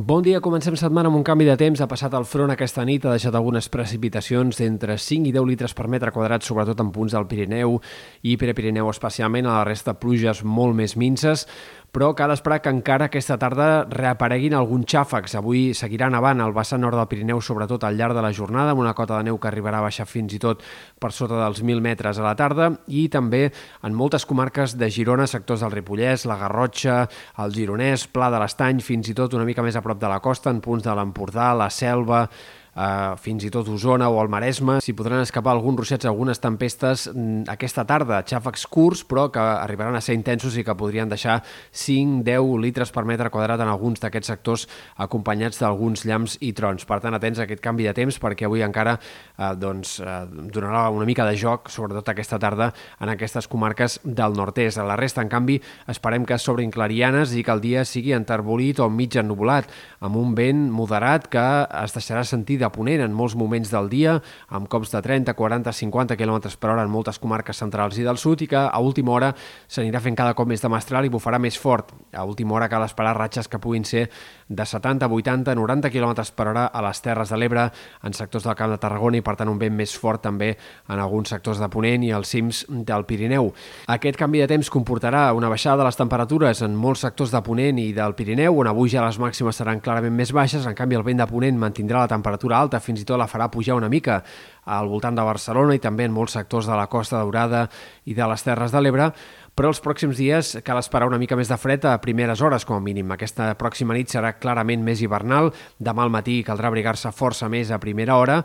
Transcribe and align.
Bon 0.00 0.22
dia, 0.24 0.38
comencem 0.40 0.72
setmana 0.80 1.10
amb 1.10 1.18
un 1.18 1.24
canvi 1.26 1.44
de 1.44 1.58
temps. 1.60 1.80
Ha 1.84 1.86
passat 1.90 2.14
el 2.16 2.24
front 2.24 2.48
aquesta 2.54 2.86
nit, 2.88 3.04
ha 3.04 3.12
deixat 3.12 3.34
algunes 3.36 3.66
precipitacions 3.68 4.56
d'entre 4.56 4.94
5 4.96 5.28
i 5.28 5.32
10 5.34 5.44
litres 5.44 5.74
per 5.76 5.90
metre 5.92 6.08
quadrat, 6.14 6.40
sobretot 6.40 6.80
en 6.80 6.88
punts 6.94 7.12
del 7.12 7.26
Pirineu 7.28 7.76
i 8.24 8.38
Prepirineu 8.40 8.88
especialment, 8.88 9.44
a 9.44 9.58
la 9.58 9.66
resta 9.68 9.98
pluges 10.00 10.40
molt 10.40 10.72
més 10.78 10.96
minces, 10.96 11.44
però 11.92 12.14
cal 12.14 12.30
esperar 12.32 12.60
que 12.62 12.70
encara 12.72 13.08
aquesta 13.10 13.36
tarda 13.36 13.84
reapareguin 13.90 14.54
alguns 14.54 14.86
xàfecs. 14.88 15.34
Avui 15.36 15.74
seguiran 15.74 16.14
avant 16.14 16.40
al 16.40 16.54
vessant 16.54 16.80
nord 16.80 16.96
del 16.96 17.08
Pirineu, 17.10 17.42
sobretot 17.42 17.84
al 17.84 17.98
llarg 17.98 18.14
de 18.16 18.22
la 18.22 18.32
jornada, 18.32 18.72
amb 18.72 18.80
una 18.80 18.94
cota 18.94 19.18
de 19.18 19.26
neu 19.26 19.36
que 19.42 19.50
arribarà 19.50 19.82
a 19.82 19.88
baixar 19.88 20.06
fins 20.08 20.32
i 20.32 20.40
tot 20.40 20.62
per 21.02 21.10
sota 21.12 21.36
dels 21.42 21.60
1.000 21.60 21.82
metres 21.84 22.16
a 22.16 22.24
la 22.24 22.36
tarda, 22.38 22.70
i 22.86 23.08
també 23.10 23.50
en 23.84 23.92
moltes 23.98 24.24
comarques 24.24 24.78
de 24.78 24.88
Girona, 24.88 25.26
sectors 25.26 25.60
del 25.66 25.74
Ripollès, 25.74 26.24
la 26.30 26.38
Garrotxa, 26.40 27.02
el 27.42 27.52
Gironès, 27.58 28.06
Pla 28.08 28.30
de 28.30 28.40
l'Estany, 28.40 28.80
fins 28.80 29.10
i 29.10 29.18
tot 29.18 29.34
una 29.34 29.44
mica 29.48 29.66
més 29.66 29.76
a 29.76 29.82
prop 29.82 29.89
de 29.98 30.08
la 30.08 30.20
costa, 30.20 30.50
en 30.50 30.60
punts 30.60 30.84
de 30.84 30.94
l'Empordà, 30.94 31.50
la 31.58 31.70
Selva, 31.72 32.26
eh, 32.74 33.16
fins 33.20 33.44
i 33.44 33.50
tot 33.52 33.68
Osona 33.68 34.08
o 34.10 34.20
el 34.22 34.30
Maresme. 34.32 34.78
S'hi 34.84 34.94
podran 34.96 35.22
escapar 35.24 35.54
alguns 35.54 35.80
ruixats, 35.80 36.06
algunes 36.08 36.40
tempestes 36.42 37.08
mm, 37.12 37.48
aquesta 37.52 37.84
tarda, 37.88 38.22
xàfecs 38.26 38.66
curts, 38.70 39.04
però 39.08 39.28
que 39.32 39.40
arribaran 39.40 39.96
a 39.96 40.04
ser 40.04 40.16
intensos 40.18 40.56
i 40.56 40.64
que 40.66 40.76
podrien 40.78 41.10
deixar 41.10 41.40
5-10 41.72 42.60
litres 42.62 42.92
per 42.94 43.04
metre 43.08 43.30
quadrat 43.32 43.60
en 43.60 43.70
alguns 43.72 44.02
d'aquests 44.02 44.32
sectors 44.32 44.66
acompanyats 45.00 45.60
d'alguns 45.62 46.04
llamps 46.08 46.38
i 46.40 46.52
trons. 46.56 46.86
Per 46.86 47.00
tant, 47.02 47.16
atents 47.16 47.40
a 47.40 47.46
aquest 47.48 47.62
canvi 47.64 47.88
de 47.88 47.94
temps 47.96 48.20
perquè 48.20 48.48
avui 48.48 48.64
encara 48.66 48.96
eh, 49.00 49.52
doncs, 49.58 49.98
eh, 50.04 50.22
donarà 50.52 50.88
una 50.94 51.08
mica 51.08 51.26
de 51.28 51.36
joc, 51.38 51.70
sobretot 51.72 52.12
aquesta 52.12 52.38
tarda, 52.40 52.70
en 53.00 53.12
aquestes 53.12 53.48
comarques 53.50 53.98
del 54.04 54.36
nord-est. 54.38 54.78
A 54.80 54.86
la 54.86 54.98
resta, 55.00 55.24
en 55.24 55.32
canvi, 55.32 55.58
esperem 55.90 56.26
que 56.28 56.38
s'obrin 56.38 56.72
clarianes 56.72 57.34
i 57.34 57.44
que 57.44 57.54
el 57.54 57.62
dia 57.64 57.84
sigui 57.88 58.14
enterbolit 58.16 58.80
o 58.80 58.88
mig 58.90 59.16
ennubulat, 59.18 59.70
amb 60.00 60.16
un 60.20 60.34
vent 60.38 60.68
moderat 60.72 61.26
que 61.30 61.46
es 61.82 61.94
deixarà 61.96 62.24
sentir 62.26 62.59
de 62.60 62.70
ponent 62.70 63.02
en 63.04 63.14
molts 63.16 63.36
moments 63.38 63.72
del 63.72 63.88
dia, 63.90 64.18
amb 64.48 64.68
cops 64.70 64.92
de 64.92 65.02
30, 65.02 65.34
40, 65.34 65.72
50 65.72 66.18
km 66.20 66.52
per 66.60 66.74
hora 66.74 66.84
en 66.84 66.92
moltes 66.92 67.18
comarques 67.18 67.56
centrals 67.56 67.98
i 67.98 68.06
del 68.06 68.20
sud 68.20 68.44
i 68.44 68.50
que 68.50 68.60
a 68.60 68.80
última 68.80 69.16
hora 69.16 69.32
s'anirà 69.66 70.00
fent 70.04 70.18
cada 70.18 70.34
cop 70.38 70.48
més 70.48 70.62
de 70.62 70.70
mestral 70.70 71.08
i 71.08 71.12
bufarà 71.12 71.40
més 71.40 71.58
fort. 71.58 71.94
A 72.12 72.24
última 72.24 72.54
hora 72.54 72.68
cal 72.68 72.84
esperar 72.84 73.16
ratxes 73.16 73.48
que 73.48 73.58
puguin 73.58 73.84
ser 73.84 74.08
de 74.48 74.66
70, 74.66 75.06
80, 75.06 75.54
90 75.54 75.90
km 75.90 76.14
per 76.34 76.48
hora 76.48 76.66
a 76.66 76.82
les 76.82 77.00
Terres 77.00 77.30
de 77.30 77.38
l'Ebre, 77.38 77.68
en 78.02 78.12
sectors 78.12 78.44
del 78.44 78.56
Camp 78.58 78.72
de 78.74 78.78
Tarragona 78.82 79.20
i 79.20 79.24
per 79.24 79.36
tant 79.38 79.48
un 79.48 79.58
vent 79.60 79.76
més 79.76 79.94
fort 79.96 80.22
també 80.24 80.50
en 80.88 80.98
alguns 80.98 81.30
sectors 81.30 81.60
de 81.62 81.68
Ponent 81.70 82.02
i 82.04 82.10
als 82.12 82.32
cims 82.34 82.64
del 82.68 83.06
Pirineu. 83.06 83.52
Aquest 83.94 84.18
canvi 84.18 84.42
de 84.42 84.48
temps 84.50 84.70
comportarà 84.70 85.28
una 85.36 85.48
baixada 85.48 85.80
de 85.80 85.86
les 85.86 85.98
temperatures 85.98 86.62
en 86.66 86.74
molts 86.74 87.04
sectors 87.06 87.30
de 87.30 87.42
Ponent 87.46 87.78
i 87.78 87.92
del 87.94 88.16
Pirineu, 88.18 88.58
on 88.58 88.70
avui 88.70 88.90
ja 88.90 89.04
les 89.06 89.20
màximes 89.22 89.56
seran 89.62 89.80
clarament 89.80 90.16
més 90.16 90.34
baixes, 90.34 90.66
en 90.66 90.74
canvi 90.74 90.98
el 90.98 91.06
vent 91.06 91.22
de 91.22 91.28
Ponent 91.30 91.58
mantindrà 91.58 92.02
la 92.02 92.10
temperatura 92.10 92.49
alta, 92.58 92.80
fins 92.80 93.02
i 93.02 93.06
tot 93.08 93.18
la 93.20 93.28
farà 93.30 93.48
pujar 93.48 93.76
una 93.78 93.88
mica 93.88 94.22
al 94.70 94.88
voltant 94.88 95.18
de 95.18 95.26
Barcelona 95.26 95.74
i 95.74 95.82
també 95.82 96.06
en 96.06 96.14
molts 96.14 96.36
sectors 96.38 96.68
de 96.70 96.78
la 96.78 96.88
Costa 96.92 97.18
Daurada 97.18 97.66
i 98.06 98.14
de 98.14 98.26
les 98.30 98.46
Terres 98.46 98.70
de 98.70 98.82
l'Ebre, 98.82 99.10
però 99.54 99.68
els 99.72 99.82
pròxims 99.82 100.16
dies 100.16 100.54
cal 100.64 100.78
esperar 100.80 101.08
una 101.10 101.18
mica 101.20 101.36
més 101.36 101.50
de 101.50 101.58
fred 101.60 101.84
a 101.84 101.96
primeres 102.00 102.40
hores, 102.40 102.64
com 102.64 102.78
a 102.78 102.84
mínim. 102.84 103.10
Aquesta 103.12 103.50
pròxima 103.60 103.96
nit 103.96 104.12
serà 104.12 104.36
clarament 104.38 104.84
més 104.86 105.02
hivernal, 105.02 105.50
demà 105.78 106.06
al 106.06 106.12
matí 106.14 106.38
caldrà 106.46 106.70
abrigar-se 106.70 107.10
força 107.12 107.50
més 107.50 107.68
a 107.74 107.80
primera 107.82 108.16
hora 108.16 108.38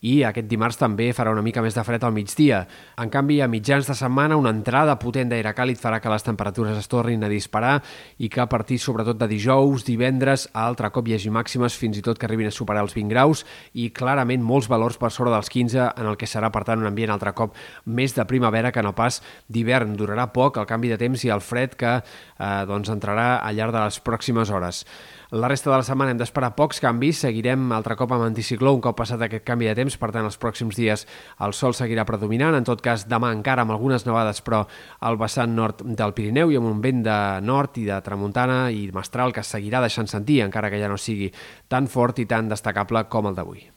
i 0.00 0.22
aquest 0.24 0.46
dimarts 0.48 0.78
també 0.80 1.10
farà 1.12 1.32
una 1.32 1.44
mica 1.44 1.60
més 1.60 1.74
de 1.76 1.82
fred 1.84 2.04
al 2.04 2.14
migdia. 2.16 2.62
En 3.00 3.10
canvi, 3.12 3.40
a 3.40 3.48
mitjans 3.50 3.88
de 3.88 3.96
setmana, 3.96 4.38
una 4.40 4.52
entrada 4.54 4.96
potent 5.00 5.28
d'aire 5.28 5.52
càlid 5.56 5.80
farà 5.80 6.00
que 6.00 6.12
les 6.12 6.24
temperatures 6.24 6.78
es 6.78 6.88
tornin 6.88 7.24
a 7.24 7.28
disparar 7.28 7.80
i 8.18 8.30
que 8.32 8.40
a 8.40 8.48
partir 8.48 8.78
sobretot 8.80 9.18
de 9.20 9.28
dijous, 9.28 9.84
divendres, 9.84 10.48
a 10.54 10.64
altre 10.66 10.88
cop 10.94 11.08
hi 11.08 11.18
hagi 11.18 11.32
màximes 11.32 11.76
fins 11.76 12.00
i 12.00 12.04
tot 12.04 12.18
que 12.18 12.28
arribin 12.28 12.48
a 12.48 12.54
superar 12.54 12.86
els 12.86 12.96
20 12.96 13.12
graus 13.12 13.44
i 13.74 13.90
clarament 13.90 14.44
molts 14.44 14.70
valors 14.72 14.96
per 14.96 15.12
sobre 15.12 15.34
dels 15.34 15.52
15 15.52 15.69
en 15.78 16.06
el 16.06 16.18
que 16.20 16.28
serà, 16.30 16.50
per 16.52 16.64
tant, 16.68 16.80
un 16.80 16.90
ambient 16.90 17.12
altre 17.14 17.34
cop 17.36 17.56
més 17.86 18.14
de 18.16 18.26
primavera 18.26 18.72
que 18.72 18.82
no 18.82 18.94
pas 18.96 19.20
d'hivern. 19.48 19.96
Durarà 19.98 20.30
poc 20.34 20.58
el 20.60 20.68
canvi 20.70 20.92
de 20.92 20.98
temps 21.00 21.24
i 21.24 21.32
el 21.32 21.44
fred 21.44 21.76
que 21.78 21.96
eh, 22.00 22.50
doncs 22.70 22.90
entrarà 22.92 23.38
al 23.38 23.56
llarg 23.56 23.76
de 23.76 23.86
les 23.86 24.00
pròximes 24.04 24.50
hores. 24.50 24.84
La 25.30 25.46
resta 25.46 25.70
de 25.70 25.76
la 25.76 25.86
setmana 25.86 26.10
hem 26.10 26.18
d'esperar 26.18 26.56
pocs 26.58 26.80
canvis, 26.82 27.20
seguirem 27.22 27.68
altre 27.70 27.94
cop 27.94 28.10
amb 28.16 28.24
anticicló 28.26 28.72
un 28.74 28.80
cop 28.82 28.96
passat 28.98 29.22
aquest 29.22 29.44
canvi 29.46 29.68
de 29.70 29.76
temps, 29.78 29.94
per 29.94 30.10
tant 30.10 30.26
els 30.26 30.40
pròxims 30.42 30.74
dies 30.74 31.06
el 31.46 31.54
sol 31.54 31.76
seguirà 31.78 32.02
predominant, 32.08 32.58
en 32.58 32.66
tot 32.66 32.82
cas 32.82 33.06
demà 33.06 33.30
encara 33.30 33.62
amb 33.62 33.70
algunes 33.70 34.08
nevades 34.08 34.42
però 34.42 34.64
al 35.06 35.22
vessant 35.22 35.54
nord 35.54 35.86
del 35.86 36.18
Pirineu 36.18 36.50
i 36.50 36.58
amb 36.58 36.74
un 36.74 36.82
vent 36.82 37.06
de 37.06 37.18
nord 37.46 37.78
i 37.78 37.86
de 37.86 38.02
tramuntana 38.02 38.62
i 38.74 38.88
mestral 38.90 39.30
que 39.30 39.46
seguirà 39.46 39.86
deixant 39.86 40.10
sentir 40.10 40.42
encara 40.42 40.66
que 40.66 40.82
ja 40.82 40.90
no 40.90 40.98
sigui 40.98 41.30
tan 41.70 41.86
fort 41.86 42.18
i 42.18 42.26
tan 42.26 42.50
destacable 42.50 43.06
com 43.06 43.30
el 43.30 43.38
d'avui. 43.38 43.70